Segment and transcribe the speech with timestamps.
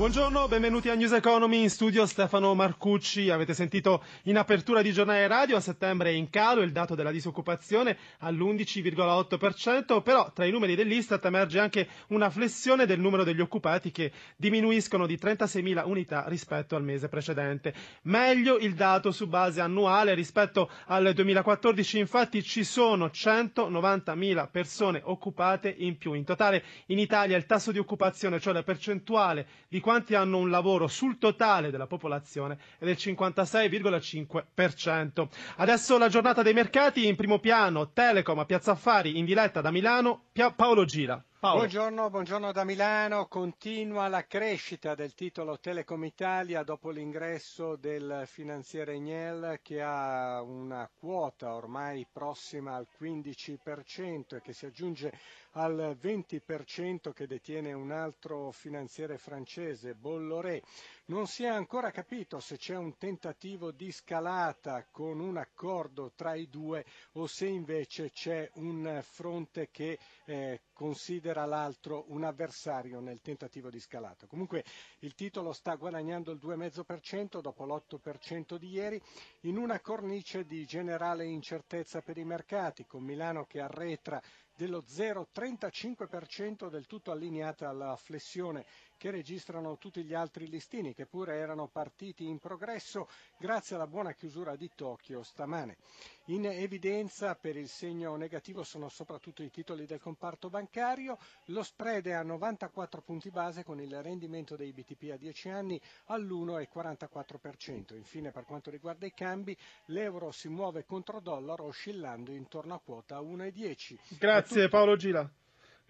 [0.00, 3.28] Buongiorno, benvenuti a News Economy in studio Stefano Marcucci.
[3.28, 7.10] Avete sentito in apertura di giornale radio a settembre è in calo il dato della
[7.10, 13.90] disoccupazione all'11,8%, però tra i numeri dell'Istat emerge anche una flessione del numero degli occupati
[13.90, 17.74] che diminuiscono di 36.000 unità rispetto al mese precedente.
[18.04, 25.74] Meglio il dato su base annuale rispetto al 2014, infatti ci sono 190.000 persone occupate
[25.76, 26.14] in più.
[26.14, 30.50] In totale in Italia il tasso di occupazione, cioè la percentuale di quanti hanno un
[30.50, 35.26] lavoro sul totale della popolazione è del 56,5%.
[35.56, 39.72] Adesso la giornata dei mercati in primo piano, Telecom a Piazza Affari in diretta da
[39.72, 41.20] Milano, Paolo Gira.
[41.40, 41.56] Paolo.
[41.60, 43.26] Buongiorno, buongiorno, da Milano.
[43.26, 50.86] Continua la crescita del titolo Telecom Italia dopo l'ingresso del finanziere Ignel che ha una
[50.94, 55.10] quota ormai prossima al 15% e che si aggiunge
[55.52, 60.62] al 20% che detiene un altro finanziere francese, Bolloré.
[61.06, 66.34] Non si è ancora capito se c'è un tentativo di scalata con un accordo tra
[66.34, 73.20] i due o se invece c'è un fronte che eh, considera l'altro un avversario nel
[73.20, 74.26] tentativo di scalata.
[74.26, 74.64] Comunque
[75.00, 79.02] il titolo sta guadagnando il 2,5% dopo l'8% di ieri
[79.40, 84.22] in una cornice di generale incertezza per i mercati, con Milano che arretra
[84.60, 88.66] dello 0,35% del tutto allineata alla flessione
[88.98, 94.12] che registrano tutti gli altri listini che pure erano partiti in progresso grazie alla buona
[94.12, 95.78] chiusura di Tokyo stamane.
[96.26, 101.16] In evidenza per il segno negativo sono soprattutto i titoli del comparto bancario,
[101.46, 105.80] lo spread è a 94 punti base con il rendimento dei BTP a 10 anni
[106.04, 107.96] all'1,44%.
[107.96, 113.18] Infine per quanto riguarda i cambi, l'euro si muove contro dollaro oscillando intorno a quota
[113.20, 114.18] 1,10.
[114.18, 115.30] Grazie Paolo Gila.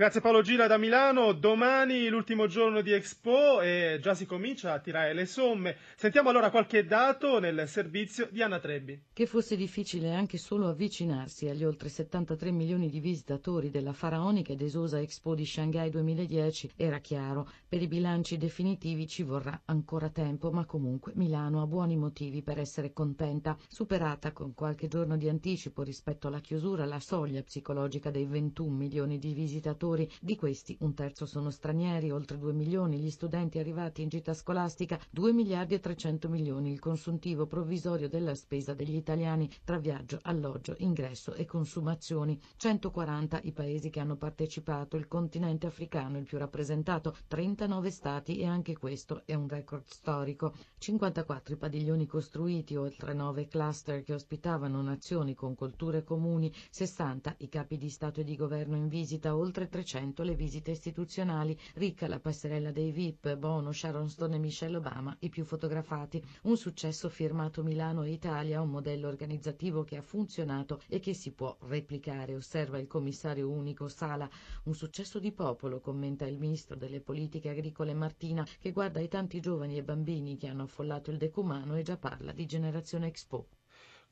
[0.01, 4.79] Grazie Paolo Gira da Milano, domani l'ultimo giorno di Expo e già si comincia a
[4.79, 5.77] tirare le somme.
[5.95, 8.99] Sentiamo allora qualche dato nel servizio di Anna Trebbi.
[9.13, 14.63] Che fosse difficile anche solo avvicinarsi agli oltre 73 milioni di visitatori della faraonica ed
[14.63, 17.47] esosa Expo di Shanghai 2010 era chiaro.
[17.69, 22.59] Per i bilanci definitivi ci vorrà ancora tempo, ma comunque Milano ha buoni motivi per
[22.59, 23.55] essere contenta.
[23.69, 29.19] Superata con qualche giorno di anticipo rispetto alla chiusura la soglia psicologica dei 21 milioni
[29.19, 34.03] di visitatori lavoratori, di questi un terzo sono stranieri, oltre 2 milioni gli studenti arrivati
[34.03, 39.51] in gita scolastica, 2 miliardi e 300 milioni il consuntivo provvisorio della spesa degli italiani
[39.65, 42.39] tra viaggio, alloggio, ingresso e consumazioni.
[42.57, 48.47] 140 i paesi che hanno partecipato, il continente africano il più rappresentato, 39 stati e
[48.47, 50.55] anche questo è un record storico.
[50.79, 57.49] 54 i padiglioni costruiti, oltre 9 cluster che ospitavano nazioni con culture comuni, 60 i
[57.49, 62.07] capi di Stato e di governo in visita, oltre 300 300 le visite istituzionali, ricca
[62.07, 66.23] la passerella dei VIP, Bono, Sharon Stone e Michelle Obama, i più fotografati.
[66.43, 71.33] Un successo firmato Milano e Italia, un modello organizzativo che ha funzionato e che si
[71.33, 74.29] può replicare, osserva il commissario unico Sala.
[74.65, 79.41] Un successo di popolo, commenta il ministro delle politiche agricole Martina, che guarda i tanti
[79.41, 83.49] giovani e bambini che hanno affollato il decumano e già parla di generazione Expo.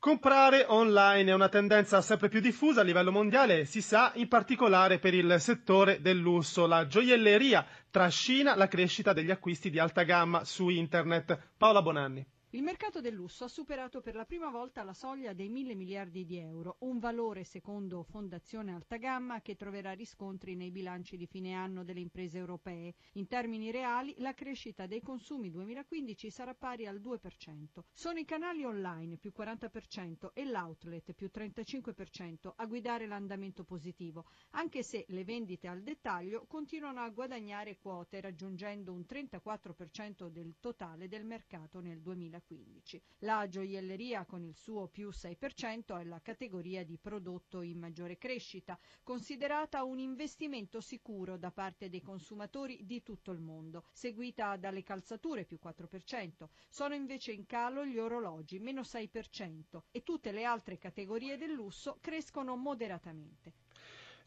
[0.01, 5.01] Comprare online è una tendenza sempre più diffusa a livello mondiale, si sa, in particolare
[5.01, 6.69] per il settore del lusso.
[6.69, 11.37] La gioielleria trascina la crescita degli acquisti di alta gamma su internet.
[11.57, 12.25] Paola Bonanni.
[12.53, 16.25] Il mercato del lusso ha superato per la prima volta la soglia dei mille miliardi
[16.25, 21.53] di euro, un valore secondo Fondazione Alta Gamma che troverà riscontri nei bilanci di fine
[21.53, 22.95] anno delle imprese europee.
[23.13, 27.81] In termini reali la crescita dei consumi 2015 sarà pari al 2%.
[27.93, 34.83] Sono i canali online più 40% e l'outlet più 35% a guidare l'andamento positivo, anche
[34.83, 41.27] se le vendite al dettaglio continuano a guadagnare quote raggiungendo un 34% del totale del
[41.27, 42.37] mercato nel 2015.
[42.47, 43.03] 2015.
[43.21, 48.79] La gioielleria con il suo più 6% è la categoria di prodotto in maggiore crescita,
[49.03, 55.45] considerata un investimento sicuro da parte dei consumatori di tutto il mondo, seguita dalle calzature
[55.45, 56.49] più 4%.
[56.69, 61.99] Sono invece in calo gli orologi meno 6% e tutte le altre categorie del lusso
[62.01, 63.67] crescono moderatamente.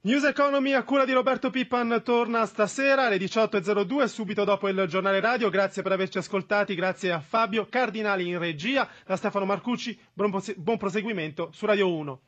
[0.03, 5.19] News Economy a cura di Roberto Pippan torna stasera alle 18.02 subito dopo il giornale
[5.19, 5.51] radio.
[5.51, 11.49] Grazie per averci ascoltati, grazie a Fabio Cardinali in regia, da Stefano Marcucci, buon proseguimento
[11.51, 12.19] su Radio 1.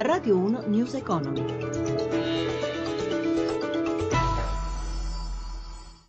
[0.00, 1.81] Radio 1 News Economy.